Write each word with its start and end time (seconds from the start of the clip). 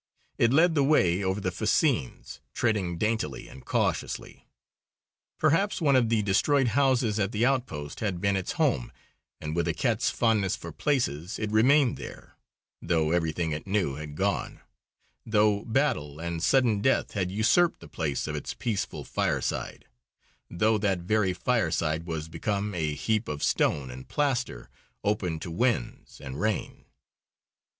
It 0.39 0.51
led 0.51 0.73
the 0.73 0.83
way 0.83 1.23
over 1.23 1.39
the 1.39 1.51
fascines, 1.51 2.39
treading 2.55 2.97
daintily 2.97 3.47
and 3.47 3.63
cautiously. 3.63 4.47
Perhaps 5.37 5.79
one 5.79 5.95
of 5.95 6.09
the 6.09 6.23
destroyed 6.23 6.69
houses 6.69 7.19
at 7.19 7.31
the 7.31 7.45
outpost 7.45 7.99
had 7.99 8.19
been 8.19 8.35
its 8.35 8.53
home, 8.53 8.91
and 9.39 9.55
with 9.55 9.67
a 9.67 9.75
cat's 9.75 10.09
fondness 10.09 10.55
for 10.55 10.71
places 10.71 11.37
it 11.37 11.51
remained 11.51 11.97
there, 11.97 12.35
though 12.81 13.11
everything 13.11 13.51
it 13.51 13.67
knew 13.67 13.93
had 13.93 14.15
gone; 14.15 14.61
though 15.23 15.63
battle 15.65 16.19
and 16.19 16.41
sudden 16.41 16.81
death 16.81 17.11
had 17.11 17.29
usurped 17.29 17.79
the 17.79 17.87
place 17.87 18.25
of 18.25 18.35
its 18.35 18.55
peaceful 18.55 19.03
fireside, 19.03 19.85
though 20.49 20.79
that 20.79 21.01
very 21.01 21.31
fireside 21.31 22.07
was 22.07 22.27
become 22.27 22.73
a 22.73 22.95
heap 22.95 23.27
of 23.27 23.43
stone 23.43 23.91
and 23.91 24.07
plaster, 24.09 24.67
open 25.03 25.37
to 25.39 25.51
winds 25.51 26.19
and 26.19 26.41
rain. 26.41 26.85